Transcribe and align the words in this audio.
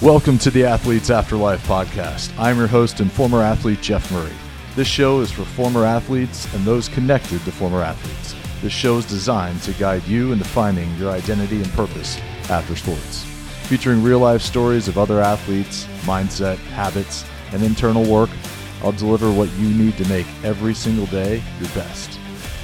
Welcome 0.00 0.38
to 0.38 0.52
the 0.52 0.64
Athletes 0.64 1.10
Afterlife 1.10 1.66
podcast. 1.66 2.32
I'm 2.38 2.56
your 2.56 2.68
host 2.68 3.00
and 3.00 3.10
former 3.10 3.42
athlete, 3.42 3.82
Jeff 3.82 4.12
Murray. 4.12 4.32
This 4.76 4.86
show 4.86 5.18
is 5.18 5.32
for 5.32 5.44
former 5.44 5.84
athletes 5.84 6.46
and 6.54 6.64
those 6.64 6.88
connected 6.88 7.40
to 7.40 7.50
former 7.50 7.82
athletes. 7.82 8.36
This 8.62 8.72
show 8.72 8.98
is 8.98 9.06
designed 9.06 9.60
to 9.62 9.72
guide 9.72 10.06
you 10.06 10.30
into 10.30 10.44
finding 10.44 10.94
your 10.98 11.10
identity 11.10 11.56
and 11.56 11.68
purpose 11.72 12.16
after 12.48 12.76
sports. 12.76 13.24
Featuring 13.64 14.00
real 14.00 14.20
life 14.20 14.40
stories 14.40 14.86
of 14.86 14.98
other 14.98 15.20
athletes, 15.20 15.86
mindset, 16.02 16.58
habits, 16.58 17.24
and 17.50 17.60
internal 17.64 18.04
work, 18.04 18.30
I'll 18.84 18.92
deliver 18.92 19.32
what 19.32 19.50
you 19.54 19.68
need 19.68 19.96
to 19.96 20.08
make 20.08 20.28
every 20.44 20.74
single 20.74 21.06
day 21.06 21.42
your 21.58 21.70
best. 21.70 22.20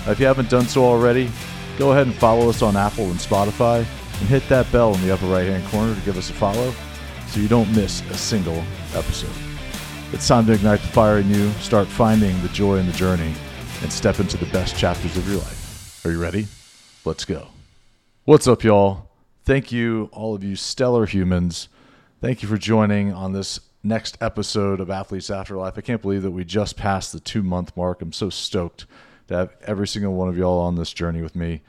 If 0.06 0.20
you 0.20 0.26
haven't 0.26 0.50
done 0.50 0.68
so 0.68 0.84
already, 0.84 1.28
go 1.78 1.90
ahead 1.90 2.06
and 2.06 2.14
follow 2.14 2.48
us 2.48 2.62
on 2.62 2.76
Apple 2.76 3.06
and 3.06 3.18
Spotify 3.18 3.78
and 3.78 4.28
hit 4.28 4.48
that 4.50 4.70
bell 4.70 4.94
in 4.94 5.02
the 5.02 5.12
upper 5.12 5.26
right 5.26 5.48
hand 5.48 5.66
corner 5.66 5.96
to 5.96 6.00
give 6.02 6.16
us 6.16 6.30
a 6.30 6.34
follow 6.34 6.72
so 7.34 7.40
you 7.40 7.48
don't 7.48 7.74
miss 7.74 8.00
a 8.10 8.14
single 8.14 8.62
episode. 8.94 9.34
It's 10.12 10.28
time 10.28 10.46
to 10.46 10.52
ignite 10.52 10.80
the 10.80 10.86
fire 10.86 11.18
in 11.18 11.28
you, 11.28 11.50
start 11.54 11.88
finding 11.88 12.40
the 12.42 12.48
joy 12.50 12.76
in 12.76 12.86
the 12.86 12.92
journey, 12.92 13.34
and 13.82 13.92
step 13.92 14.20
into 14.20 14.36
the 14.36 14.46
best 14.46 14.78
chapters 14.78 15.16
of 15.16 15.28
your 15.28 15.38
life. 15.38 16.06
Are 16.06 16.12
you 16.12 16.22
ready? 16.22 16.46
Let's 17.04 17.24
go. 17.24 17.48
What's 18.24 18.46
up, 18.46 18.62
y'all? 18.62 19.08
Thank 19.44 19.72
you, 19.72 20.10
all 20.12 20.36
of 20.36 20.44
you 20.44 20.54
stellar 20.54 21.06
humans. 21.06 21.68
Thank 22.20 22.40
you 22.40 22.48
for 22.48 22.56
joining 22.56 23.12
on 23.12 23.32
this 23.32 23.58
next 23.82 24.16
episode 24.20 24.78
of 24.78 24.88
Athletes 24.88 25.28
Afterlife. 25.28 25.76
I 25.76 25.80
can't 25.80 26.00
believe 26.00 26.22
that 26.22 26.30
we 26.30 26.44
just 26.44 26.76
passed 26.76 27.12
the 27.12 27.18
two 27.18 27.42
month 27.42 27.76
mark. 27.76 28.00
I'm 28.00 28.12
so 28.12 28.30
stoked 28.30 28.86
to 29.26 29.36
have 29.36 29.56
every 29.66 29.88
single 29.88 30.14
one 30.14 30.28
of 30.28 30.38
y'all 30.38 30.60
on 30.60 30.76
this 30.76 30.92
journey 30.92 31.20
with 31.20 31.34
me. 31.34 31.62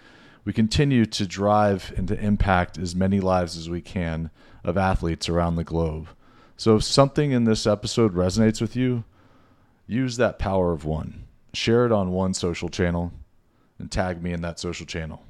We 0.46 0.54
continue 0.54 1.08
to 1.08 1.26
drive 1.26 1.92
and 1.98 2.08
to 2.08 2.20
impact 2.20 2.78
as 2.78 2.96
many 2.96 3.20
lives 3.20 3.58
as 3.58 3.68
we 3.68 3.82
can 3.82 4.30
of 4.64 4.78
athletes 4.78 5.28
around 5.28 5.56
the 5.56 5.64
globe. 5.64 6.08
So 6.56 6.76
if 6.76 6.84
something 6.84 7.32
in 7.32 7.46
this 7.46 7.66
episode 7.66 8.14
resonates 8.14 8.62
with 8.62 8.76
you, 8.76 9.04
use 9.88 10.18
that 10.18 10.40
power 10.40 10.72
of 10.72 10.86
one. 10.86 11.24
Share 11.54 11.86
it 11.86 11.92
on 11.92 12.12
one 12.12 12.36
social 12.36 12.70
channel 12.70 13.12
and 13.80 13.92
tag 13.92 14.22
me 14.22 14.32
in 14.32 14.42
that 14.42 14.60
social 14.60 14.86
channel. 14.86 15.24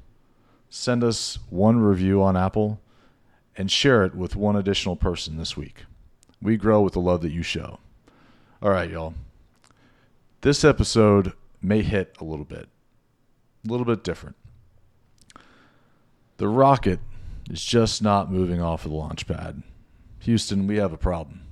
Send 0.68 1.02
us 1.02 1.38
one 1.48 1.80
review 1.80 2.22
on 2.22 2.36
Apple 2.36 2.80
and 3.56 3.70
share 3.70 4.04
it 4.04 4.14
with 4.14 4.36
one 4.36 4.54
additional 4.54 4.96
person 4.96 5.38
this 5.38 5.56
week. 5.56 5.84
We 6.42 6.58
grow 6.58 6.82
with 6.82 6.92
the 6.92 7.00
love 7.00 7.22
that 7.22 7.32
you 7.32 7.42
show. 7.42 7.78
All 8.60 8.70
right, 8.70 8.90
y'all. 8.90 9.14
This 10.42 10.62
episode 10.62 11.32
may 11.62 11.82
hit 11.82 12.14
a 12.20 12.24
little 12.24 12.44
bit, 12.44 12.68
a 13.66 13.70
little 13.70 13.86
bit 13.86 14.04
different. 14.04 14.36
The 16.38 16.48
rocket 16.48 17.00
is 17.50 17.64
just 17.64 18.02
not 18.02 18.30
moving 18.30 18.60
off 18.60 18.84
of 18.84 18.90
the 18.90 18.96
launch 18.96 19.26
pad. 19.26 19.62
Houston, 20.20 20.66
we 20.66 20.76
have 20.76 20.92
a 20.92 20.98
problem. 20.98 21.42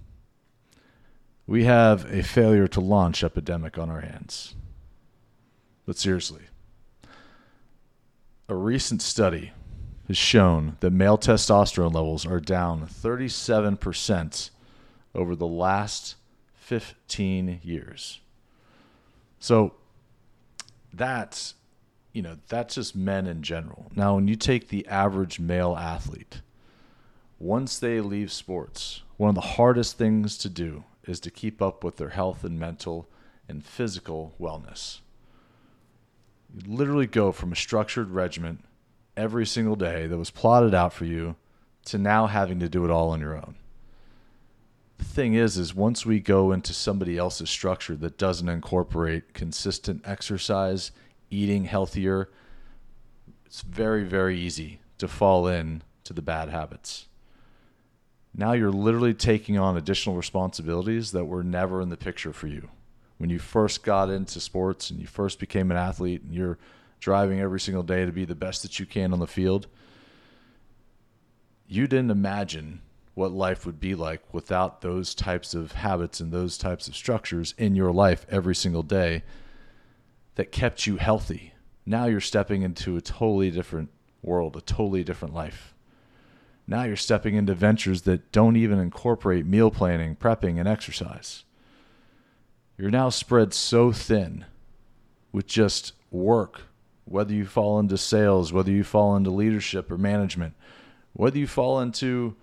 We 1.47 1.65
have 1.65 2.11
a 2.13 2.23
failure 2.23 2.67
to 2.69 2.81
launch 2.81 3.23
epidemic 3.23 3.79
on 3.79 3.91
our 3.91 4.01
hands. 4.01 4.55
But 5.87 5.99
seriously, 5.99 6.43
a 8.49 8.55
recent 8.55 9.03
study 9.03 9.53
has 10.09 10.17
shown 10.17 10.77
that 10.81 10.91
male 10.91 11.19
testosterone 11.19 11.95
levels 11.95 12.27
are 12.27 12.41
down 12.41 12.87
37% 12.87 14.51
over 15.15 15.37
the 15.37 15.47
last 15.47 16.17
15 16.55 17.61
years. 17.63 18.21
So 19.39 19.75
that's 20.93 21.55
you 22.15 22.23
know, 22.23 22.39
that's 22.49 22.77
just 22.77 22.97
men 22.97 23.27
in 23.27 23.43
general. 23.43 23.91
Now, 23.95 24.15
when 24.15 24.29
you 24.29 24.37
take 24.37 24.69
the 24.69 24.87
average 24.87 25.41
male 25.41 25.77
athlete, 25.77 26.41
once 27.41 27.79
they 27.79 28.01
leave 28.01 28.33
sports, 28.33 29.03
one 29.17 29.29
of 29.29 29.35
the 29.35 29.41
hardest 29.41 29.99
things 29.99 30.39
to 30.39 30.49
do 30.49 30.85
is 31.03 31.19
to 31.21 31.31
keep 31.31 31.61
up 31.61 31.83
with 31.83 31.97
their 31.97 32.11
health 32.11 32.45
and 32.45 32.59
mental 32.59 33.09
and 33.49 33.65
physical 33.65 34.33
wellness. 34.41 35.01
You 36.55 36.73
literally 36.73 37.09
go 37.09 37.33
from 37.33 37.53
a 37.53 37.57
structured 37.57 38.13
regimen 38.13 38.63
every 39.17 39.45
single 39.45 39.77
day 39.77 40.07
that 40.07 40.17
was 40.17 40.31
plotted 40.31 40.73
out 40.73 40.93
for 40.93 41.05
you 41.05 41.35
to 41.87 41.99
now 41.99 42.29
having 42.29 42.61
to 42.61 42.69
do 42.69 42.85
it 42.85 42.93
all 42.93 43.11
on 43.11 43.21
your 43.21 43.37
own. 43.37 43.57
The 44.99 45.05
thing 45.05 45.35
is 45.35 45.59
is 45.59 45.75
once 45.75 46.07
we 46.07 46.21
go 46.21 46.53
into 46.53 46.73
somebody 46.73 47.19
else's 47.19 47.51
structure 47.51 47.97
that 47.97 48.19
doesn't 48.19 48.49
incorporate 48.49 49.35
consistent 49.35 50.03
exercise 50.05 50.93
eating 51.31 51.65
healthier, 51.65 52.31
it's 53.45 53.63
very, 53.63 54.05
very 54.05 54.39
easy 54.39 54.81
to 54.99 55.09
fall 55.09 55.47
in 55.47 55.83
to 56.05 56.13
the 56.13 56.23
bad 56.23 56.49
habits. 56.49 57.07
Now 58.35 58.53
you're 58.53 58.73
literally 58.73 59.15
taking 59.15 59.59
on 59.59 59.77
additional 59.77 60.17
responsibilities 60.17 61.13
that 61.13 61.27
were 61.27 61.45
never 61.45 61.81
in 61.81 61.89
the 61.89 61.97
picture 61.97 62.33
for 62.33 62.49
you. 62.49 62.69
When 63.19 63.31
you 63.31 63.39
first 63.39 63.85
got 63.85 64.11
into 64.11 64.41
sports 64.41 64.91
and 64.91 64.99
you 64.99 65.07
first 65.07 65.39
became 65.39 65.71
an 65.71 65.77
athlete 65.77 66.23
and 66.23 66.35
you're 66.35 66.59
driving 66.99 67.41
every 67.41 67.61
single 67.61 67.85
day 67.85 68.05
to 68.05 68.13
be 68.13 68.25
the 68.25 68.35
best 68.35 68.63
that 68.63 68.81
you 68.81 68.87
can 68.87 69.13
on 69.13 69.21
the 69.21 69.27
field, 69.27 69.69
you 71.69 71.87
didn't 71.87 72.11
imagine 72.11 72.81
what 73.15 73.31
life 73.31 73.65
would 73.65 73.79
be 73.79 73.95
like 73.95 74.23
without 74.35 74.81
those 74.81 75.15
types 75.15 75.55
of 75.55 75.73
habits 75.73 76.19
and 76.19 76.33
those 76.33 76.59
types 76.59 76.89
of 76.89 76.97
structures 76.97 77.55
in 77.57 77.77
your 77.77 77.93
life 77.93 78.27
every 78.29 78.55
single 78.55 78.83
day 78.83 79.23
that 80.35 80.53
kept 80.53 80.87
you 80.87 80.97
healthy. 80.97 81.53
Now 81.87 82.07
you're 82.07 82.21
stepping 82.21 82.63
into 82.63 82.97
a 82.97 83.01
totally 83.01 83.51
different 83.51 83.91
world, 84.23 84.57
a 84.57 84.61
totally 84.61 85.05
different 85.05 85.35
life. 85.35 85.75
Now 86.67 86.85
you're 86.85 86.97
stepping 86.97 87.35
into 87.35 87.55
ventures 87.55 88.03
that 88.03 88.33
don't 88.33 88.57
even 88.57 88.79
incorporate 88.79 89.47
meal 89.47 89.71
planning, 89.71 90.17
prepping, 90.17 90.59
and 90.59 90.67
exercise. 90.67 91.45
You're 92.79 92.91
now 92.91 93.11
spread 93.11 93.53
so 93.53 93.93
thin 93.93 94.47
with 95.31 95.47
just 95.47 95.93
work, 96.11 96.63
whether 97.05 97.35
you 97.35 97.45
fall 97.45 97.79
into 97.79 97.99
sales, 97.99 98.53
whether 98.53 98.71
you 98.71 98.83
fall 98.83 99.15
into 99.15 99.31
leadership 99.31 99.91
or 99.91 99.99
management, 99.99 100.55
whether 101.13 101.39
you 101.39 101.47
fall 101.47 101.81
into 101.81 102.35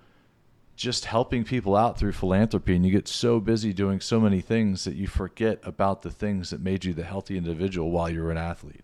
just 0.81 1.06
helping 1.06 1.44
people 1.44 1.75
out 1.75 1.97
through 1.97 2.12
philanthropy 2.12 2.75
and 2.75 2.84
you 2.84 2.92
get 2.92 3.08
so 3.08 3.40
busy 3.40 3.72
doing 3.72 4.02
so 4.02 4.19
many 4.19 4.42
things 4.42 4.84
that 4.84 4.96
you 4.96 5.06
forget 5.06 5.59
about 5.64 6.02
the 6.02 6.09
things 6.09 6.50
that 6.50 6.59
made 6.59 6.84
you 6.84 6.94
the 6.94 7.03
healthy 7.03 7.38
individual 7.38 7.92
while 7.92 8.09
you 8.09 8.22
were 8.22 8.31
an 8.31 8.38
athlete. 8.38 8.84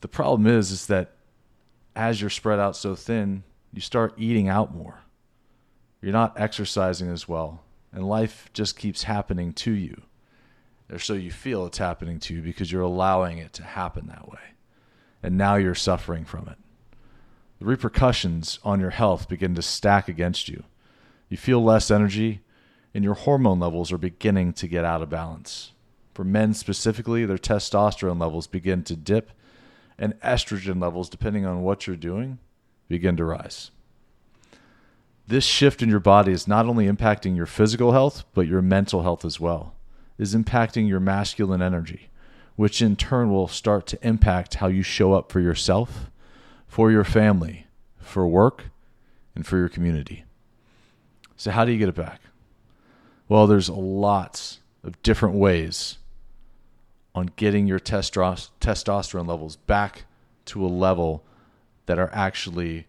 The 0.00 0.08
problem 0.08 0.46
is 0.46 0.72
is 0.72 0.86
that 0.86 1.12
as 1.94 2.20
you're 2.20 2.30
spread 2.30 2.58
out 2.58 2.76
so 2.76 2.94
thin, 2.94 3.44
you 3.72 3.80
start 3.80 4.14
eating 4.16 4.48
out 4.48 4.74
more. 4.74 5.00
You're 6.02 6.12
not 6.12 6.38
exercising 6.38 7.10
as 7.10 7.28
well, 7.28 7.62
and 7.92 8.08
life 8.08 8.50
just 8.52 8.78
keeps 8.78 9.04
happening 9.04 9.52
to 9.54 9.72
you. 9.72 10.02
Or 10.90 10.98
so 10.98 11.14
you 11.14 11.30
feel 11.30 11.66
it's 11.66 11.78
happening 11.78 12.18
to 12.20 12.34
you 12.34 12.42
because 12.42 12.72
you're 12.72 12.82
allowing 12.82 13.38
it 13.38 13.52
to 13.54 13.62
happen 13.62 14.06
that 14.06 14.28
way. 14.28 14.38
And 15.22 15.36
now 15.36 15.56
you're 15.56 15.74
suffering 15.74 16.24
from 16.24 16.48
it 16.48 16.58
the 17.58 17.64
repercussions 17.64 18.58
on 18.62 18.80
your 18.80 18.90
health 18.90 19.28
begin 19.28 19.54
to 19.54 19.62
stack 19.62 20.08
against 20.08 20.48
you. 20.48 20.62
You 21.28 21.36
feel 21.36 21.62
less 21.62 21.90
energy, 21.90 22.40
and 22.94 23.04
your 23.04 23.14
hormone 23.14 23.60
levels 23.60 23.92
are 23.92 23.98
beginning 23.98 24.52
to 24.54 24.68
get 24.68 24.84
out 24.84 25.02
of 25.02 25.10
balance. 25.10 25.72
For 26.14 26.24
men 26.24 26.54
specifically, 26.54 27.24
their 27.24 27.38
testosterone 27.38 28.20
levels 28.20 28.46
begin 28.46 28.82
to 28.84 28.96
dip, 28.96 29.30
and 29.98 30.18
estrogen 30.20 30.80
levels, 30.80 31.08
depending 31.08 31.44
on 31.44 31.62
what 31.62 31.86
you're 31.86 31.96
doing, 31.96 32.38
begin 32.88 33.16
to 33.16 33.24
rise. 33.24 33.70
This 35.26 35.44
shift 35.44 35.82
in 35.82 35.90
your 35.90 36.00
body 36.00 36.32
is 36.32 36.48
not 36.48 36.66
only 36.66 36.86
impacting 36.86 37.36
your 37.36 37.46
physical 37.46 37.92
health, 37.92 38.24
but 38.32 38.46
your 38.46 38.62
mental 38.62 39.02
health 39.02 39.24
as 39.24 39.38
well. 39.38 39.74
It 40.16 40.22
is 40.22 40.34
impacting 40.34 40.88
your 40.88 41.00
masculine 41.00 41.60
energy, 41.60 42.08
which 42.56 42.80
in 42.80 42.96
turn 42.96 43.30
will 43.30 43.48
start 43.48 43.86
to 43.88 44.06
impact 44.06 44.54
how 44.54 44.68
you 44.68 44.82
show 44.82 45.12
up 45.12 45.30
for 45.30 45.40
yourself 45.40 46.10
for 46.68 46.92
your 46.92 47.04
family, 47.04 47.66
for 47.98 48.28
work, 48.28 48.66
and 49.34 49.46
for 49.46 49.56
your 49.56 49.68
community. 49.68 50.24
So, 51.36 51.50
how 51.50 51.64
do 51.64 51.72
you 51.72 51.78
get 51.78 51.88
it 51.88 51.94
back? 51.94 52.20
Well, 53.28 53.46
there's 53.46 53.68
lots 53.68 54.60
of 54.84 55.02
different 55.02 55.34
ways 55.34 55.98
on 57.14 57.30
getting 57.36 57.66
your 57.66 57.80
testosterone 57.80 59.26
levels 59.26 59.56
back 59.56 60.04
to 60.46 60.64
a 60.64 60.68
level 60.68 61.24
that 61.86 61.98
are 61.98 62.10
actually 62.12 62.86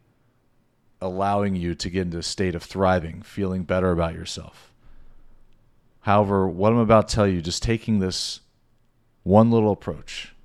allowing 1.02 1.56
you 1.56 1.74
to 1.74 1.90
get 1.90 2.02
into 2.02 2.18
a 2.18 2.24
state 2.24 2.56
of 2.56 2.64
thriving, 2.64 3.22
feeling 3.22 3.64
better 3.64 3.92
about 3.92 4.14
yourself. 4.14 4.72
However, 6.02 6.48
what 6.48 6.72
I'm 6.72 6.80
about 6.80 7.08
to 7.08 7.16
tell 7.16 7.28
you, 7.28 7.42
just 7.42 7.64
taking 7.64 8.00
this 8.00 8.42
one 9.24 9.52
little 9.52 9.72
approach, 9.72 10.36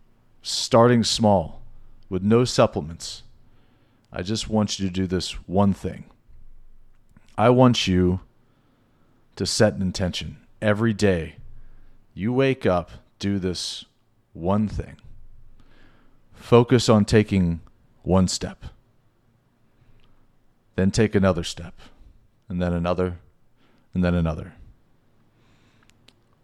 starting 0.43 1.05
small 1.05 1.63
with 2.09 2.23
no 2.23 2.45
supplements, 2.45 3.24
I 4.17 4.23
just 4.23 4.49
want 4.49 4.79
you 4.79 4.87
to 4.87 4.93
do 4.93 5.09
this 5.09 5.33
one 5.49 5.75
thing. 5.75 6.05
I 7.37 7.51
want 7.51 7.89
you 7.89 8.21
to 9.35 9.45
set 9.45 9.75
an 9.75 9.83
intention 9.83 10.37
every 10.63 10.93
day. 10.93 11.37
You 12.15 12.33
wake 12.33 12.65
up, 12.65 12.93
do 13.19 13.41
this 13.41 13.85
one 14.33 14.69
thing. 14.69 14.97
Focus 16.33 16.89
on 16.89 17.05
taking 17.05 17.61
one 18.03 18.29
step. 18.29 18.67
Then 20.77 20.93
take 20.93 21.17
another 21.17 21.43
step. 21.43 21.75
and 22.49 22.63
then 22.63 22.73
another, 22.73 23.19
and 23.95 24.05
then 24.05 24.15
another. 24.15 24.55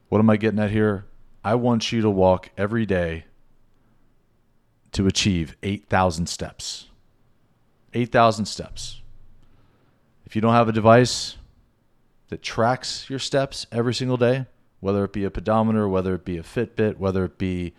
What 0.08 0.18
am 0.18 0.30
I 0.30 0.36
getting 0.36 0.58
at 0.58 0.70
here? 0.70 1.04
I 1.44 1.54
want 1.54 1.92
you 1.92 2.00
to 2.02 2.10
walk 2.10 2.50
every 2.56 2.84
day 2.84 3.24
to 4.92 5.06
achieve 5.06 5.56
8,000 5.62 6.26
steps. 6.28 6.89
8,000 7.94 8.46
steps. 8.46 9.00
If 10.24 10.36
you 10.36 10.42
don't 10.42 10.54
have 10.54 10.68
a 10.68 10.72
device 10.72 11.36
that 12.28 12.42
tracks 12.42 13.10
your 13.10 13.18
steps 13.18 13.66
every 13.72 13.94
single 13.94 14.16
day, 14.16 14.46
whether 14.80 15.04
it 15.04 15.12
be 15.12 15.24
a 15.24 15.30
pedometer, 15.30 15.88
whether 15.88 16.14
it 16.14 16.24
be 16.24 16.38
a 16.38 16.42
Fitbit, 16.42 16.98
whether 16.98 17.24
it 17.24 17.36
be 17.38 17.74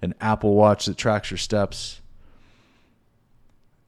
an 0.00 0.14
Apple 0.20 0.54
Watch 0.54 0.86
that 0.86 0.96
tracks 0.96 1.30
your 1.30 1.38
steps, 1.38 2.00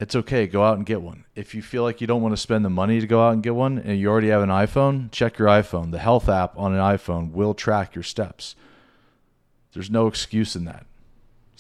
it's 0.01 0.17
okay. 0.17 0.47
Go 0.47 0.65
out 0.65 0.79
and 0.79 0.87
get 0.87 1.03
one. 1.03 1.25
If 1.35 1.55
you 1.55 1.63
feel 1.63 1.83
like 1.83 2.01
you 2.01 2.07
don't 2.07 2.23
want 2.23 2.33
to 2.33 2.41
spend 2.41 2.65
the 2.65 2.71
money 2.71 3.01
to 3.01 3.07
go 3.07 3.23
out 3.23 3.35
and 3.35 3.43
get 3.43 3.55
one 3.55 3.79
and 3.79 3.99
you 3.99 4.09
already 4.09 4.29
have 4.29 4.43
an 4.43 4.49
iPhone, 4.49 5.11
check 5.13 5.39
your 5.39 5.49
iPhone. 5.49 5.91
The 5.91 5.99
health 5.99 6.29
app 6.29 6.59
on 6.59 6.73
an 6.73 6.81
iPhone 6.81 7.33
will 7.33 7.53
track 7.53 7.95
your 7.95 8.03
steps. 8.03 8.57
There's 9.73 9.91
no 9.91 10.07
excuse 10.07 10.57
in 10.57 10.65
that. 10.65 10.87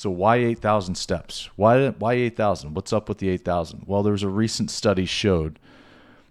So 0.00 0.08
why 0.08 0.36
8,000 0.36 0.94
steps? 0.94 1.50
Why 1.56 1.90
why 1.90 2.14
8,000? 2.14 2.72
What's 2.72 2.90
up 2.90 3.06
with 3.06 3.18
the 3.18 3.28
8,000? 3.28 3.82
Well, 3.84 4.02
there 4.02 4.14
was 4.14 4.22
a 4.22 4.30
recent 4.30 4.70
study 4.70 5.04
showed 5.04 5.58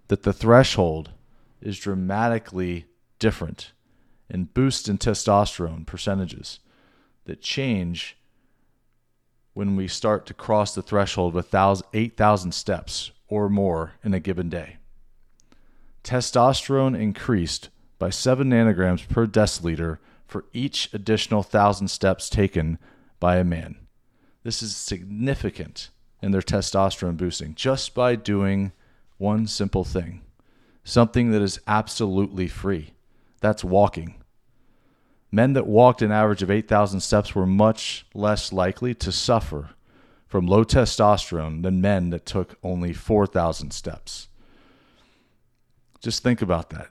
that 0.08 0.24
the 0.24 0.34
threshold 0.34 1.12
is 1.62 1.78
dramatically 1.78 2.88
different 3.20 3.74
in 4.28 4.46
boost 4.46 4.90
in 4.90 4.98
testosterone 4.98 5.86
percentages 5.86 6.62
that 7.26 7.44
change 7.44 8.18
when 9.54 9.76
we 9.76 9.88
start 9.88 10.26
to 10.26 10.34
cross 10.34 10.74
the 10.74 10.82
threshold 10.82 11.36
with 11.36 11.54
8,000 11.54 12.52
steps 12.52 13.12
or 13.28 13.50
more 13.50 13.92
in 14.04 14.16
a 14.16 14.20
given 14.20 14.50
day. 14.50 14.78
Testosterone 16.04 17.00
increased 17.00 17.70
by 18.00 18.10
7 18.10 18.50
nanograms 18.50 19.08
per 19.08 19.28
deciliter 19.28 20.00
for 20.26 20.46
each 20.54 20.92
additional 20.92 21.44
1,000 21.44 21.88
steps 21.88 22.32
taken 22.32 22.80
by 23.20 23.38
a 23.38 23.44
man. 23.44 23.78
This 24.44 24.62
is 24.64 24.76
significant 24.76 25.90
in 26.22 26.32
their 26.32 26.42
testosterone 26.42 27.18
boosting 27.18 27.56
just 27.56 27.94
by 27.94 28.16
doing 28.16 28.72
one 29.18 29.48
simple 29.48 29.84
thing 29.84 30.22
something 30.84 31.30
that 31.32 31.42
is 31.42 31.60
absolutely 31.68 32.48
free. 32.48 32.94
That's 33.42 33.64
walking. 33.64 34.16
Men 35.32 35.54
that 35.54 35.68
walked 35.68 36.02
an 36.02 36.12
average 36.12 36.42
of 36.42 36.50
8,000 36.50 37.02
steps 37.02 37.36
were 37.36 37.46
much 37.46 38.06
less 38.16 38.52
likely 38.52 38.96
to 38.96 39.12
suffer 39.12 39.70
from 40.26 40.48
low 40.48 40.64
testosterone 40.64 41.62
than 41.62 41.82
men 41.82 42.10
that 42.10 42.26
took 42.26 42.58
only 42.64 42.94
4,000 42.94 43.72
steps. 43.72 44.30
Just 46.02 46.24
think 46.24 46.42
about 46.42 46.70
that. 46.72 46.90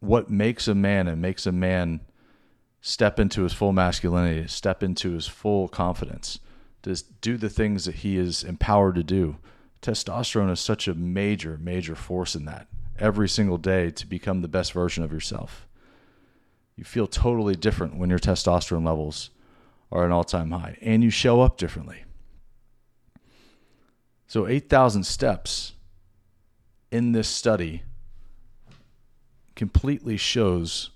What 0.00 0.30
makes 0.30 0.68
a 0.68 0.74
man 0.74 1.06
and 1.08 1.22
makes 1.22 1.46
a 1.46 1.52
man 1.52 2.00
step 2.80 3.18
into 3.18 3.42
his 3.42 3.52
full 3.52 3.72
masculinity, 3.72 4.46
step 4.48 4.82
into 4.82 5.12
his 5.12 5.26
full 5.26 5.68
confidence, 5.68 6.38
to 6.82 7.02
do 7.20 7.36
the 7.36 7.48
things 7.48 7.84
that 7.84 7.96
he 7.96 8.16
is 8.16 8.44
empowered 8.44 8.94
to 8.94 9.02
do? 9.02 9.36
Testosterone 9.82 10.50
is 10.50 10.60
such 10.60 10.88
a 10.88 10.94
major, 10.94 11.58
major 11.60 11.94
force 11.94 12.34
in 12.34 12.44
that 12.46 12.66
every 12.98 13.28
single 13.28 13.58
day 13.58 13.90
to 13.90 14.06
become 14.06 14.42
the 14.42 14.48
best 14.48 14.72
version 14.72 15.04
of 15.04 15.12
yourself 15.12 15.68
you 16.78 16.84
feel 16.84 17.08
totally 17.08 17.56
different 17.56 17.96
when 17.96 18.08
your 18.08 18.20
testosterone 18.20 18.86
levels 18.86 19.30
are 19.90 20.06
an 20.06 20.12
all 20.12 20.22
time 20.22 20.52
high 20.52 20.78
and 20.80 21.02
you 21.02 21.10
show 21.10 21.40
up 21.40 21.58
differently. 21.58 22.04
So, 24.28 24.46
8,000 24.46 25.02
steps 25.04 25.72
in 26.92 27.12
this 27.12 27.26
study 27.26 27.82
completely 29.56 30.16
shows 30.16 30.90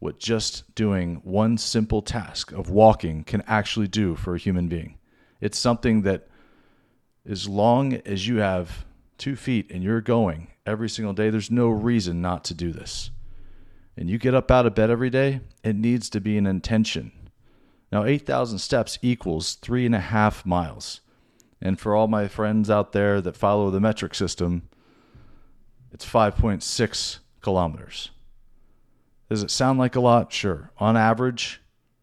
what 0.00 0.18
just 0.18 0.74
doing 0.74 1.20
one 1.22 1.56
simple 1.56 2.02
task 2.02 2.52
of 2.52 2.68
walking 2.68 3.22
can 3.22 3.42
actually 3.46 3.88
do 3.88 4.16
for 4.16 4.34
a 4.34 4.38
human 4.38 4.66
being. 4.66 4.98
It's 5.40 5.58
something 5.58 6.02
that, 6.02 6.26
as 7.24 7.48
long 7.48 7.94
as 8.04 8.26
you 8.26 8.38
have 8.38 8.84
two 9.16 9.36
feet 9.36 9.70
and 9.70 9.82
you're 9.82 10.00
going 10.00 10.48
every 10.66 10.88
single 10.88 11.12
day, 11.12 11.30
there's 11.30 11.50
no 11.50 11.68
reason 11.68 12.20
not 12.20 12.44
to 12.44 12.54
do 12.54 12.72
this 12.72 13.10
and 14.00 14.08
you 14.08 14.16
get 14.16 14.34
up 14.34 14.50
out 14.50 14.64
of 14.64 14.74
bed 14.74 14.90
every 14.90 15.10
day, 15.10 15.40
it 15.62 15.76
needs 15.76 16.08
to 16.10 16.20
be 16.20 16.38
an 16.38 16.46
intention. 16.46 17.12
Now, 17.92 18.04
8,000 18.04 18.58
steps 18.58 18.98
equals 19.02 19.56
three 19.56 19.84
and 19.84 19.94
a 19.94 20.00
half 20.00 20.46
miles. 20.46 21.02
And 21.60 21.78
for 21.78 21.94
all 21.94 22.08
my 22.08 22.26
friends 22.26 22.70
out 22.70 22.92
there 22.92 23.20
that 23.20 23.36
follow 23.36 23.70
the 23.70 23.78
metric 23.78 24.14
system, 24.14 24.68
it's 25.92 26.06
5.6 26.06 27.18
kilometers. 27.42 28.10
Does 29.30 29.44
it 29.44 29.50
sound 29.50 29.78
like 29.78 29.94
a 29.94 30.00
lot? 30.00 30.32
Sure. 30.32 30.72
On 30.78 30.96
average, 30.96 31.62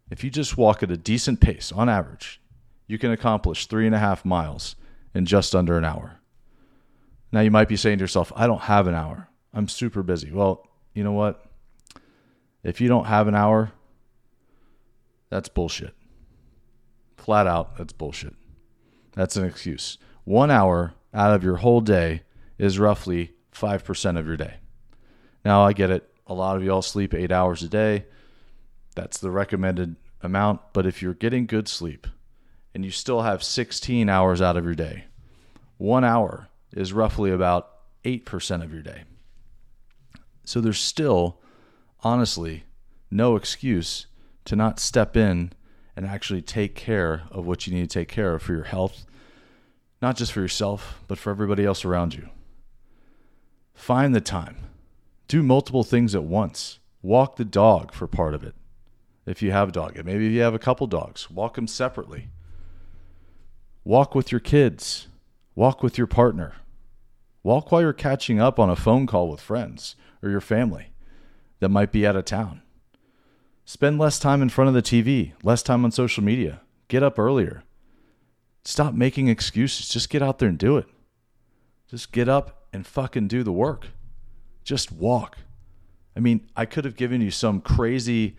if 0.09 0.24
you 0.24 0.29
just 0.29 0.57
walk 0.57 0.81
at 0.81 0.89
a 0.89 0.97
decent 0.97 1.41
pace, 1.41 1.74
on 1.74 1.89
average, 1.89 2.41
you 2.88 2.97
can 2.97 3.12
accomplish 3.12 3.68
three 3.68 3.85
and 3.85 3.94
a 3.94 4.00
half 4.00 4.24
miles 4.24 4.77
in 5.13 5.25
just 5.25 5.53
under 5.53 5.77
an 5.77 5.83
hour. 5.83 6.21
Now, 7.33 7.41
you 7.41 7.51
might 7.51 7.68
be 7.68 7.75
saying 7.75 7.97
to 7.97 8.03
yourself, 8.03 8.31
I 8.33 8.47
don't 8.47 8.62
have 8.62 8.88
an 8.88 8.95
hour. 8.95 9.29
I'm 9.53 9.68
super 9.68 10.03
busy. 10.03 10.31
Well, 10.31 10.65
you 10.94 11.03
know 11.03 11.12
what? 11.12 11.45
If 12.63 12.79
you 12.79 12.88
don't 12.88 13.07
have 13.07 13.27
an 13.27 13.35
hour, 13.35 13.73
that's 15.30 15.50
bullshit. 15.50 15.94
Flat 17.18 17.45
out, 17.45 17.77
that's 17.77 17.91
bullshit. 17.91 18.35
That's 19.15 19.35
an 19.35 19.44
excuse. 19.44 19.97
One 20.23 20.50
hour 20.50 20.94
out 21.13 21.33
of 21.33 21.44
your 21.44 21.57
whole 21.57 21.81
day 21.81 22.23
is 22.57 22.80
roughly 22.80 23.33
5% 23.53 24.18
of 24.18 24.25
your 24.25 24.38
day. 24.38 24.56
Now, 25.44 25.63
I 25.63 25.73
get 25.73 25.89
it. 25.89 26.09
A 26.27 26.33
lot 26.33 26.57
of 26.57 26.63
y'all 26.63 26.81
sleep 26.81 27.13
eight 27.13 27.31
hours 27.31 27.63
a 27.63 27.69
day. 27.69 28.06
That's 28.95 29.18
the 29.18 29.31
recommended 29.31 29.95
amount. 30.21 30.62
But 30.74 30.85
if 30.85 31.01
you're 31.01 31.13
getting 31.13 31.45
good 31.45 31.68
sleep 31.68 32.06
and 32.74 32.83
you 32.83 32.91
still 32.91 33.21
have 33.21 33.44
16 33.44 34.09
hours 34.09 34.41
out 34.41 34.57
of 34.57 34.65
your 34.65 34.75
day, 34.75 35.06
one 35.77 36.03
hour 36.03 36.50
is 36.74 36.91
roughly 36.94 37.31
about 37.31 37.71
8% 38.03 38.63
of 38.63 38.74
your 38.74 38.81
day. 38.81 39.04
So 40.44 40.61
there's 40.61 40.80
still 40.80 41.40
honestly 42.04 42.66
no 43.09 43.35
excuse 43.35 44.07
to 44.45 44.56
not 44.56 44.80
step 44.80 45.16
in 45.16 45.51
and 45.95 46.06
actually 46.06 46.42
take 46.42 46.75
care 46.75 47.23
of 47.31 47.45
what 47.45 47.66
you 47.66 47.73
need 47.73 47.90
to 47.90 47.99
take 47.99 48.07
care 48.07 48.35
of 48.35 48.42
for 48.42 48.54
your 48.54 48.63
health, 48.63 49.06
not 50.01 50.16
just 50.16 50.31
for 50.31 50.42
yourself, 50.42 51.01
but 51.07 51.18
for 51.18 51.31
everybody 51.31 51.66
else 51.66 51.83
around 51.83 52.13
you. 52.13 52.30
Find 53.73 54.13
the 54.13 54.21
time. 54.21 54.57
Do 55.27 55.43
multiple 55.43 55.83
things 55.83 56.15
at 56.15 56.23
once. 56.23 56.79
Walk 57.01 57.35
the 57.35 57.45
dog 57.45 57.93
for 57.93 58.07
part 58.07 58.33
of 58.33 58.43
it. 58.43 58.55
If 59.25 59.41
you 59.41 59.51
have 59.51 59.69
a 59.69 59.73
dog, 59.73 59.97
and 59.97 60.05
maybe 60.05 60.27
if 60.27 60.31
you 60.31 60.41
have 60.41 60.53
a 60.53 60.59
couple 60.59 60.87
dogs, 60.87 61.29
walk 61.29 61.55
them 61.55 61.67
separately. 61.67 62.29
Walk 63.83 64.15
with 64.15 64.31
your 64.31 64.39
kids. 64.39 65.07
Walk 65.53 65.83
with 65.83 65.97
your 65.97 66.07
partner. 66.07 66.55
Walk 67.43 67.71
while 67.71 67.81
you're 67.81 67.93
catching 67.93 68.39
up 68.39 68.57
on 68.59 68.69
a 68.69 68.75
phone 68.75 69.05
call 69.05 69.29
with 69.29 69.41
friends 69.41 69.95
or 70.21 70.29
your 70.29 70.41
family 70.41 70.91
that 71.59 71.69
might 71.69 71.91
be 71.91 72.07
out 72.07 72.15
of 72.15 72.25
town. 72.25 72.61
Spend 73.65 73.99
less 73.99 74.19
time 74.19 74.41
in 74.41 74.49
front 74.49 74.69
of 74.69 74.73
the 74.73 74.81
TV, 74.81 75.33
less 75.43 75.61
time 75.61 75.83
on 75.83 75.91
social 75.91 76.23
media. 76.23 76.61
Get 76.87 77.03
up 77.03 77.19
earlier. 77.19 77.63
Stop 78.63 78.93
making 78.93 79.27
excuses. 79.27 79.89
Just 79.89 80.09
get 80.09 80.21
out 80.21 80.39
there 80.39 80.49
and 80.49 80.57
do 80.57 80.77
it. 80.77 80.87
Just 81.89 82.13
get 82.13 82.29
up 82.29 82.67
and 82.71 82.87
fucking 82.87 83.27
do 83.27 83.43
the 83.43 83.51
work. 83.51 83.87
Just 84.68 84.92
walk. 84.92 85.38
I 86.14 86.19
mean, 86.19 86.50
I 86.54 86.66
could 86.66 86.83
have 86.83 86.97
given 86.97 87.21
you 87.21 87.31
some 87.31 87.62
crazy, 87.62 88.36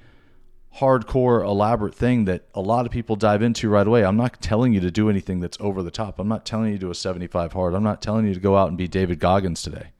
hardcore, 0.76 1.42
elaborate 1.42 1.94
thing 1.94 2.26
that 2.26 2.46
a 2.52 2.60
lot 2.60 2.84
of 2.84 2.92
people 2.92 3.16
dive 3.16 3.40
into 3.40 3.70
right 3.70 3.86
away. 3.86 4.04
I'm 4.04 4.18
not 4.18 4.42
telling 4.42 4.74
you 4.74 4.80
to 4.80 4.90
do 4.90 5.08
anything 5.08 5.40
that's 5.40 5.56
over 5.58 5.82
the 5.82 5.90
top. 5.90 6.18
I'm 6.18 6.28
not 6.28 6.44
telling 6.44 6.66
you 6.66 6.74
to 6.74 6.80
do 6.80 6.90
a 6.90 6.94
75 6.94 7.54
hard. 7.54 7.72
I'm 7.72 7.82
not 7.82 8.02
telling 8.02 8.26
you 8.26 8.34
to 8.34 8.40
go 8.40 8.58
out 8.58 8.68
and 8.68 8.76
be 8.76 8.86
David 8.86 9.20
Goggins 9.20 9.62
today. 9.62 9.92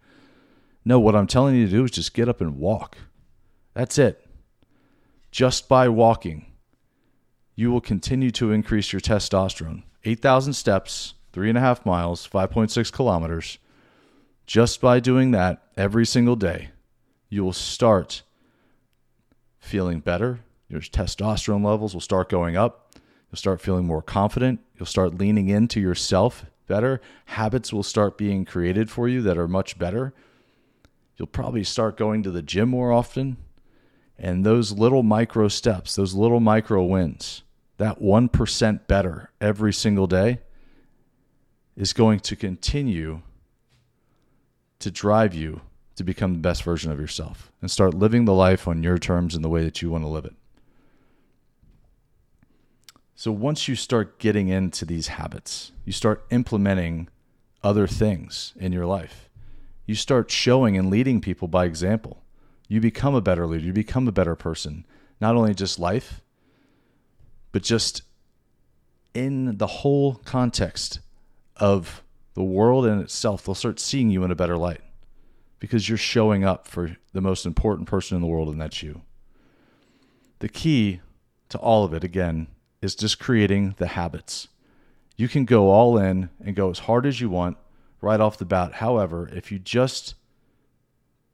No, 0.85 1.01
what 1.01 1.17
I'm 1.17 1.27
telling 1.27 1.55
you 1.55 1.65
to 1.65 1.73
do 1.73 1.85
is 1.85 1.93
just 1.93 2.13
get 2.13 2.29
up 2.29 2.43
and 2.43 2.59
walk. 2.59 2.99
That's 3.73 3.97
it. 3.97 4.27
Just 5.31 5.67
by 5.67 5.89
walking, 5.89 6.53
you 7.55 7.71
will 7.71 7.81
continue 7.81 8.31
to 8.33 8.53
increase 8.53 8.93
your 8.93 9.01
testosterone. 9.01 9.85
8,000 10.05 10.53
steps, 10.53 11.15
three 11.33 11.49
and 11.49 11.57
a 11.57 11.63
half 11.63 11.87
miles, 11.87 12.29
5.6 12.29 12.93
kilometers. 12.93 13.57
Just 14.49 14.81
by 14.81 14.99
doing 14.99 15.33
that 15.33 15.63
every 15.77 16.07
single 16.07 16.35
day, 16.35 16.71
you 17.29 17.45
will 17.45 17.53
start 17.53 18.23
feeling 19.59 20.01
better. 20.01 20.41
Your 20.71 20.81
testosterone 20.81 21.63
levels 21.63 21.93
will 21.93 22.01
start 22.01 22.31
going 22.31 22.57
up. 22.57 22.95
You'll 23.31 23.37
start 23.37 23.61
feeling 23.61 23.85
more 23.85 24.01
confident. 24.01 24.61
You'll 24.75 24.87
start 24.87 25.19
leaning 25.19 25.51
into 25.51 25.81
yourself 25.81 26.47
better. 26.67 27.03
Habits 27.27 27.75
will 27.75 27.83
start 27.83 28.17
being 28.17 28.47
created 28.47 28.91
for 28.91 29.07
you 29.07 29.21
that 29.21 29.37
are 29.37 29.47
much 29.47 29.79
better. 29.79 30.15
You'll 31.19 31.29
probably 31.29 31.63
start 31.63 31.99
going 31.99 32.23
to 32.23 32.31
the 32.31 32.41
gym 32.41 32.71
more 32.71 32.91
often. 32.91 33.37
And 34.19 34.47
those 34.47 34.73
little 34.73 35.03
micro 35.03 35.49
steps, 35.49 35.95
those 35.95 36.15
little 36.15 36.41
micro 36.41 36.83
wins, 36.85 37.43
that 37.77 38.01
1% 38.01 38.87
better 38.87 39.31
every 39.43 39.75
single 39.75 40.07
day 40.07 40.41
is 41.77 41.93
going 41.93 42.21
to 42.21 42.35
continue 42.35 43.21
to 44.81 44.91
drive 44.91 45.35
you 45.35 45.61
to 45.97 46.05
become 46.05 46.35
the 46.35 46.41
best 46.41 46.63
version 46.63 46.93
of 46.93 47.01
yourself 47.01 47.51
and 47.61 47.71
start 47.71 47.95
living 47.95 48.25
the 48.25 48.33
life 48.33 48.69
on 48.69 48.83
your 48.83 48.99
terms 48.99 49.35
and 49.35 49.45
the 49.45 49.49
way 49.49 49.65
that 49.65 49.83
you 49.83 49.91
want 49.91 50.05
to 50.05 50.09
live 50.09 50.25
it. 50.25 50.35
So 53.15 53.33
once 53.33 53.67
you 53.67 53.75
start 53.75 54.21
getting 54.21 54.49
into 54.49 54.85
these 54.85 55.09
habits, 55.09 55.73
you 55.85 55.93
start 55.93 56.25
implementing 56.31 57.09
other 57.65 57.89
things 57.89 58.53
in 58.57 58.73
your 58.73 58.87
life. 58.87 59.29
You 59.87 59.97
start 59.97 60.31
showing 60.31 60.77
and 60.77 60.89
leading 60.89 61.21
people 61.21 61.49
by 61.49 61.65
example. 61.65 62.23
You 62.69 62.81
become 62.81 63.17
a 63.17 63.21
better 63.21 63.47
leader, 63.47 63.65
you 63.65 63.73
become 63.73 64.07
a 64.07 64.13
better 64.13 64.37
person, 64.37 64.87
not 65.21 65.35
only 65.35 65.55
just 65.55 65.81
life, 65.81 66.21
but 67.51 67.63
just 67.63 68.03
in 69.15 69.57
the 69.57 69.67
whole 69.67 70.15
context 70.15 71.01
of 71.57 72.05
the 72.39 72.45
world 72.45 72.87
in 72.87 73.01
itself. 73.01 73.45
They'll 73.45 73.57
start 73.57 73.81
seeing 73.81 74.11
you 74.11 74.23
in 74.23 74.31
a 74.31 74.37
better 74.37 74.57
light 74.57 74.81
because 75.59 75.89
you're 75.89 75.99
showing 75.99 76.45
up 76.45 76.69
for 76.69 76.97
the 77.13 77.21
most 77.21 77.45
important 77.45 77.89
person 77.89 78.15
in 78.15 78.23
the 78.23 78.29
world, 78.29 78.49
and 78.49 78.61
that's 78.61 78.81
you. 78.81 79.03
The 80.39 80.49
key 80.49 81.01
to 81.49 81.59
all 81.59 81.83
of 81.83 81.93
it, 81.93 82.05
again, 82.05 82.47
is 82.81 82.95
just 82.95 83.19
creating 83.19 83.75
the 83.79 83.89
habits. 83.89 84.47
You 85.17 85.27
can 85.27 85.47
go 85.47 85.69
all 85.71 85.99
in 85.99 86.31
and 86.41 86.55
go 86.55 86.71
as 86.71 86.79
hard 86.79 87.07
as 87.07 87.21
you 87.21 87.29
want 87.29 87.57
right 88.01 88.21
off 88.21 88.39
the 88.39 88.45
bat. 88.45 88.75
However, 88.75 89.29
if 89.33 89.51
you 89.51 89.59
just 89.59 90.15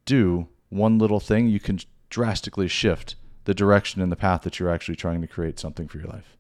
do 0.07 0.49
one 0.71 0.99
little 0.99 1.21
thing, 1.21 1.49
you 1.49 1.61
can 1.61 1.81
drastically 2.09 2.67
shift 2.67 3.15
the 3.45 3.53
direction 3.53 4.01
and 4.01 4.11
the 4.11 4.17
path 4.17 4.41
that 4.41 4.59
you're 4.59 4.71
actually 4.71 4.97
trying 4.97 5.21
to 5.21 5.27
create 5.27 5.61
something 5.61 5.87
for 5.87 5.99
your 5.99 6.09
life. 6.09 6.39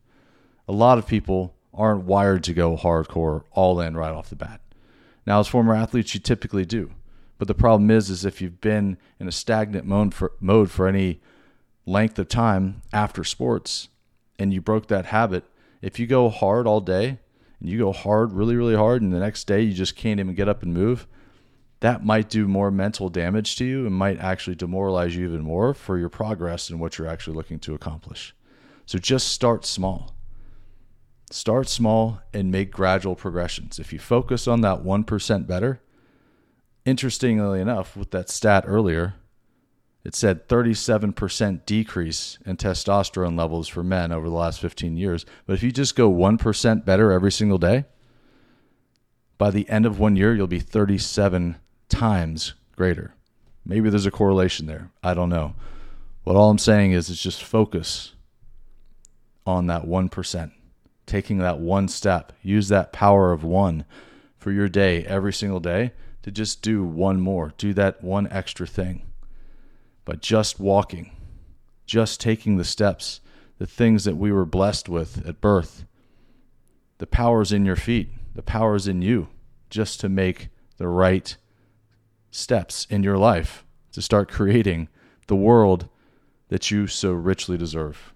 A 0.66 0.72
lot 0.72 0.96
of 0.96 1.06
people 1.06 1.54
aren't 1.74 2.04
wired 2.04 2.44
to 2.44 2.54
go 2.54 2.76
hardcore 2.76 3.44
all 3.52 3.80
in 3.80 3.96
right 3.96 4.12
off 4.12 4.30
the 4.30 4.36
bat. 4.36 4.60
Now, 5.26 5.40
as 5.40 5.48
former 5.48 5.74
athletes, 5.74 6.14
you 6.14 6.20
typically 6.20 6.64
do. 6.64 6.92
But 7.38 7.48
the 7.48 7.54
problem 7.54 7.90
is, 7.90 8.10
is 8.10 8.24
if 8.24 8.40
you've 8.40 8.60
been 8.60 8.96
in 9.18 9.28
a 9.28 9.32
stagnant 9.32 9.86
mode 9.86 10.14
for, 10.14 10.32
mode 10.40 10.70
for 10.70 10.86
any 10.86 11.20
length 11.86 12.18
of 12.18 12.28
time 12.28 12.82
after 12.92 13.24
sports, 13.24 13.88
and 14.38 14.52
you 14.52 14.60
broke 14.60 14.88
that 14.88 15.06
habit, 15.06 15.44
if 15.82 15.98
you 15.98 16.06
go 16.06 16.28
hard 16.28 16.66
all 16.66 16.80
day 16.80 17.18
and 17.60 17.68
you 17.68 17.78
go 17.78 17.92
hard, 17.92 18.32
really, 18.32 18.56
really 18.56 18.76
hard, 18.76 19.02
and 19.02 19.12
the 19.12 19.20
next 19.20 19.46
day 19.46 19.62
you 19.62 19.72
just 19.72 19.96
can't 19.96 20.20
even 20.20 20.34
get 20.34 20.48
up 20.48 20.62
and 20.62 20.72
move, 20.72 21.06
that 21.80 22.04
might 22.04 22.30
do 22.30 22.48
more 22.48 22.70
mental 22.70 23.08
damage 23.08 23.56
to 23.56 23.64
you 23.64 23.86
and 23.86 23.94
might 23.94 24.18
actually 24.18 24.56
demoralize 24.56 25.14
you 25.14 25.26
even 25.26 25.42
more 25.42 25.74
for 25.74 25.98
your 25.98 26.08
progress 26.08 26.70
and 26.70 26.80
what 26.80 26.96
you're 26.96 27.08
actually 27.08 27.36
looking 27.36 27.58
to 27.58 27.74
accomplish. 27.74 28.34
So 28.86 28.98
just 28.98 29.28
start 29.28 29.66
small. 29.66 30.14
Start 31.34 31.68
small 31.68 32.20
and 32.32 32.52
make 32.52 32.70
gradual 32.70 33.16
progressions. 33.16 33.80
If 33.80 33.92
you 33.92 33.98
focus 33.98 34.46
on 34.46 34.60
that 34.60 34.84
1% 34.84 35.46
better, 35.48 35.80
interestingly 36.84 37.60
enough, 37.60 37.96
with 37.96 38.12
that 38.12 38.30
stat 38.30 38.62
earlier, 38.68 39.14
it 40.04 40.14
said 40.14 40.48
37% 40.48 41.66
decrease 41.66 42.38
in 42.46 42.56
testosterone 42.56 43.36
levels 43.36 43.66
for 43.66 43.82
men 43.82 44.12
over 44.12 44.28
the 44.28 44.34
last 44.36 44.60
15 44.60 44.96
years. 44.96 45.26
But 45.44 45.54
if 45.54 45.64
you 45.64 45.72
just 45.72 45.96
go 45.96 46.08
1% 46.08 46.84
better 46.84 47.10
every 47.10 47.32
single 47.32 47.58
day, 47.58 47.86
by 49.36 49.50
the 49.50 49.68
end 49.68 49.86
of 49.86 49.98
one 49.98 50.14
year, 50.14 50.36
you'll 50.36 50.46
be 50.46 50.60
37 50.60 51.56
times 51.88 52.54
greater. 52.76 53.12
Maybe 53.66 53.90
there's 53.90 54.06
a 54.06 54.12
correlation 54.12 54.66
there. 54.66 54.92
I 55.02 55.14
don't 55.14 55.30
know. 55.30 55.56
What 56.22 56.36
all 56.36 56.50
I'm 56.50 56.58
saying 56.58 56.92
is, 56.92 57.10
it's 57.10 57.20
just 57.20 57.42
focus 57.42 58.12
on 59.44 59.66
that 59.66 59.82
1%, 59.82 60.52
taking 61.06 61.38
that 61.38 61.58
one 61.58 61.88
step. 61.88 62.32
Use 62.42 62.68
that 62.68 62.92
power 62.92 63.32
of 63.32 63.44
one 63.44 63.84
for 64.38 64.52
your 64.52 64.68
day 64.68 65.04
every 65.04 65.32
single 65.32 65.60
day 65.60 65.92
to 66.22 66.30
just 66.30 66.62
do 66.62 66.84
one 66.84 67.20
more, 67.20 67.52
do 67.58 67.74
that 67.74 68.02
one 68.02 68.26
extra 68.30 68.66
thing 68.66 69.02
but 70.04 70.20
just 70.20 70.60
walking, 70.60 71.16
just 71.86 72.20
taking 72.20 72.56
the 72.56 72.64
steps, 72.64 73.20
the 73.58 73.66
things 73.66 74.04
that 74.04 74.16
we 74.16 74.32
were 74.32 74.44
blessed 74.44 74.88
with 74.88 75.26
at 75.26 75.40
birth. 75.40 75.84
The 76.98 77.06
power's 77.06 77.52
in 77.52 77.64
your 77.64 77.76
feet, 77.76 78.10
the 78.34 78.42
power's 78.42 78.86
in 78.86 79.02
you 79.02 79.28
just 79.70 80.00
to 80.00 80.08
make 80.08 80.48
the 80.76 80.88
right 80.88 81.36
steps 82.30 82.86
in 82.90 83.02
your 83.02 83.16
life 83.16 83.64
to 83.92 84.02
start 84.02 84.30
creating 84.30 84.88
the 85.26 85.36
world 85.36 85.88
that 86.48 86.70
you 86.70 86.86
so 86.86 87.12
richly 87.12 87.56
deserve. 87.56 88.12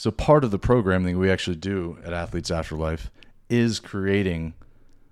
So, 0.00 0.10
part 0.10 0.44
of 0.44 0.50
the 0.50 0.58
programming 0.58 1.18
we 1.18 1.30
actually 1.30 1.56
do 1.56 1.98
at 2.02 2.14
Athletes 2.14 2.50
Afterlife 2.50 3.10
is 3.50 3.78
creating 3.78 4.54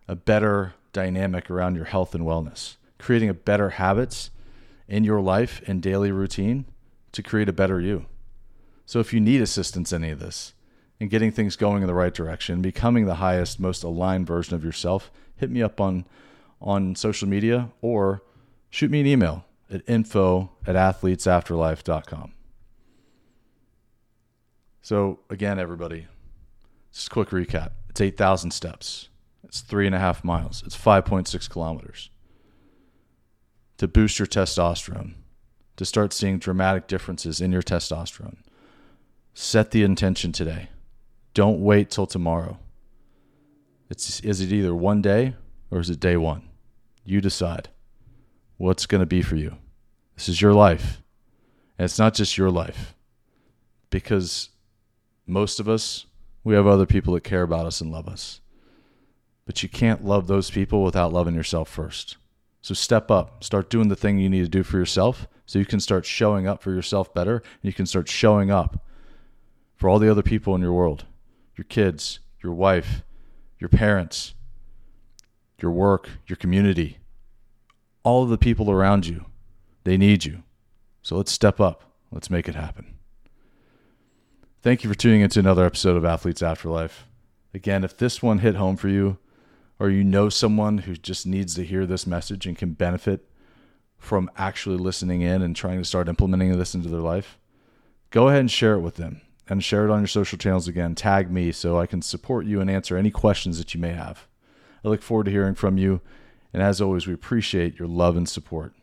a 0.09 0.16
better 0.16 0.73
dynamic 0.95 1.50
around 1.50 1.75
your 1.75 1.85
health 1.85 2.14
and 2.14 2.25
wellness, 2.25 2.76
creating 2.99 3.28
a 3.28 3.35
better 3.35 3.68
habits 3.68 4.30
in 4.88 5.04
your 5.04 5.21
life 5.21 5.61
and 5.66 5.83
daily 5.83 6.11
routine 6.11 6.64
to 7.12 7.23
create 7.23 7.50
a 7.50 7.52
better 7.52 7.78
you. 7.78 8.07
So 8.87 8.99
if 8.99 9.12
you 9.12 9.21
need 9.21 9.42
assistance 9.42 9.92
in 9.92 10.02
any 10.02 10.11
of 10.11 10.21
this 10.21 10.54
and 10.99 11.11
getting 11.11 11.33
things 11.33 11.54
going 11.54 11.83
in 11.83 11.87
the 11.87 11.92
right 11.92 12.14
direction, 12.14 12.62
becoming 12.62 13.04
the 13.04 13.16
highest, 13.16 13.61
most 13.61 13.83
aligned 13.83 14.26
version 14.26 14.54
of 14.54 14.64
yourself, 14.64 15.11
hit 15.37 15.50
me 15.50 15.61
up 15.61 15.83
on 15.83 16.07
on 16.62 16.95
social 16.95 17.28
media 17.28 17.68
or 17.83 18.23
shoot 18.71 18.90
me 18.90 19.00
an 19.00 19.07
email 19.07 19.45
at 19.71 19.83
info 19.87 20.50
at 20.66 20.76
athletesafterlife.com. 20.76 22.33
So 24.88 25.18
again, 25.28 25.59
everybody, 25.59 26.07
just 26.95 27.09
a 27.09 27.11
quick 27.11 27.28
recap. 27.28 27.73
It's 27.90 28.00
8,000 28.00 28.52
steps. 28.52 29.11
It's 29.45 29.61
three 29.61 29.85
and 29.85 29.95
a 29.95 29.99
half 29.99 30.25
miles. 30.25 30.62
It's 30.64 30.75
5.6 30.75 31.50
kilometers 31.50 32.09
to 33.76 33.87
boost 33.87 34.18
your 34.18 34.25
testosterone, 34.25 35.12
to 35.76 35.85
start 35.85 36.14
seeing 36.14 36.38
dramatic 36.38 36.87
differences 36.87 37.42
in 37.42 37.52
your 37.52 37.61
testosterone. 37.61 38.38
Set 39.35 39.73
the 39.73 39.83
intention 39.83 40.33
today. 40.33 40.71
Don't 41.35 41.61
wait 41.61 41.90
till 41.90 42.07
tomorrow. 42.07 42.59
It's, 43.90 44.21
is 44.21 44.40
it 44.40 44.52
either 44.52 44.75
one 44.75 45.02
day 45.02 45.35
or 45.71 45.80
is 45.80 45.90
it 45.90 46.00
day 46.00 46.16
one? 46.16 46.49
You 47.04 47.21
decide 47.21 47.68
what's 48.57 48.87
going 48.87 49.02
to 49.02 49.07
be 49.07 49.21
for 49.21 49.37
you. 49.37 49.59
This 50.16 50.30
is 50.30 50.40
your 50.40 50.54
life. 50.54 51.02
And 51.78 51.85
it's 51.85 51.99
not 51.99 52.14
just 52.14 52.38
your 52.38 52.50
life 52.50 52.95
because 53.90 54.49
most 55.28 55.61
of 55.61 55.68
us, 55.68 56.06
we 56.42 56.54
have 56.54 56.66
other 56.66 56.87
people 56.87 57.14
that 57.14 57.25
care 57.25 57.42
about 57.42 57.66
us 57.66 57.80
and 57.80 57.92
love 57.92 58.08
us. 58.08 58.40
But 59.44 59.62
you 59.62 59.68
can't 59.68 60.04
love 60.04 60.26
those 60.26 60.50
people 60.50 60.82
without 60.82 61.12
loving 61.12 61.35
yourself 61.35 61.68
first. 61.68 62.16
So 62.62 62.75
step 62.75 63.11
up, 63.11 63.44
start 63.44 63.70
doing 63.70 63.88
the 63.88 63.97
thing 63.97 64.18
you 64.18 64.28
need 64.28 64.44
to 64.44 64.49
do 64.49 64.62
for 64.62 64.78
yourself 64.78 65.26
so 65.47 65.58
you 65.58 65.66
can 65.66 65.80
start 65.80 66.04
showing 66.04 66.47
up 66.47 66.62
for 66.62 66.73
yourself 66.73 67.14
better 67.14 67.37
and 67.37 67.62
you 67.62 67.73
can 67.73 67.87
start 67.87 68.08
showing 68.08 68.50
up 68.50 68.85
for 69.76 69.88
all 69.88 69.99
the 69.99 70.11
other 70.11 70.23
people 70.23 70.54
in 70.54 70.61
your 70.61 70.73
world 70.73 71.04
your 71.56 71.64
kids, 71.64 72.20
your 72.40 72.52
wife, 72.52 73.02
your 73.58 73.68
parents, 73.68 74.35
your 75.61 75.73
work, 75.73 76.08
your 76.28 76.37
community, 76.37 76.99
all 78.04 78.23
of 78.23 78.28
the 78.28 78.38
people 78.38 78.70
around 78.70 79.06
you. 79.06 79.25
They 79.82 79.97
need 79.97 80.25
you. 80.25 80.44
So 81.02 81.16
let's 81.16 81.32
step 81.32 81.58
up. 81.58 81.85
Let's 82.12 82.30
make 82.30 82.49
it 82.49 82.54
happen. 82.54 82.98
Thank 84.61 84.83
you 84.83 84.91
for 84.91 84.97
tuning 84.97 85.21
into 85.21 85.38
another 85.38 85.65
episode 85.65 85.97
of 85.97 86.05
Athletes 86.05 86.43
Afterlife. 86.43 87.07
Again, 87.55 87.85
if 87.85 87.97
this 87.97 88.21
one 88.21 88.41
hit 88.41 88.57
home 88.57 88.77
for 88.77 88.88
you, 88.88 89.19
or 89.79 89.88
you 89.88 90.03
know 90.03 90.29
someone 90.29 90.79
who 90.79 90.97
just 90.97 91.29
needs 91.29 91.55
to 91.55 91.65
hear 91.65 91.87
this 91.87 92.09
message 92.09 92.45
and 92.45 92.59
can 92.59 92.73
benefit 92.73 93.31
from 93.99 94.29
actually 94.37 94.77
listening 94.77 95.21
in 95.21 95.43
and 95.43 95.55
trying 95.55 95.79
to 95.79 95.85
start 95.85 96.09
implementing 96.09 96.59
this 96.59 96.75
into 96.75 96.88
their 96.88 96.99
life, 96.99 97.38
go 98.11 98.27
ahead 98.27 98.41
and 98.41 98.50
share 98.50 98.75
it 98.75 98.81
with 98.81 98.97
them 98.97 99.21
and 99.49 99.62
share 99.62 99.85
it 99.85 99.93
on 99.93 100.00
your 100.00 100.09
social 100.09 100.37
channels 100.37 100.67
again. 100.67 100.97
Tag 100.97 101.31
me 101.31 101.53
so 101.53 101.79
I 101.79 101.87
can 101.87 102.03
support 102.03 102.45
you 102.45 102.61
and 102.61 102.69
answer 102.69 102.97
any 102.97 103.12
questions 103.12 103.59
that 103.59 103.75
you 103.75 103.81
may 103.81 103.93
have. 103.93 104.27
I 104.85 104.88
look 104.88 105.03
forward 105.03 105.27
to 105.27 105.31
hearing 105.31 105.55
from 105.55 105.79
you. 105.79 106.00
And 106.53 106.65
as 106.65 106.81
always, 106.81 107.07
we 107.07 107.15
appreciate 107.15 107.79
your 107.79 107.87
love 107.87 108.17
and 108.17 108.29
support. 108.29 108.75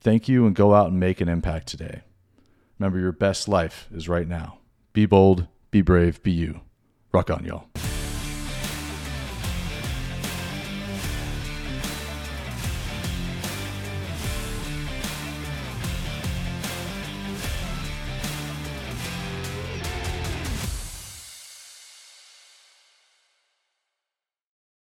Thank 0.00 0.28
you 0.28 0.46
and 0.46 0.54
go 0.54 0.72
out 0.72 0.86
and 0.86 1.00
make 1.00 1.20
an 1.20 1.28
impact 1.28 1.66
today. 1.66 2.02
Remember, 2.78 3.00
your 3.00 3.10
best 3.10 3.48
life 3.48 3.88
is 3.92 4.08
right 4.08 4.28
now. 4.28 4.58
Be 4.94 5.06
bold, 5.06 5.48
be 5.72 5.82
brave, 5.82 6.22
be 6.22 6.30
you. 6.30 6.60
Rock 7.12 7.28
on, 7.28 7.44
y'all. 7.44 7.83